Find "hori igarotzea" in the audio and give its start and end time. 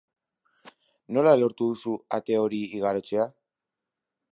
2.45-3.33